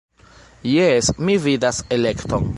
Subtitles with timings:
[0.71, 2.49] Jes, mi ne vidas elekton.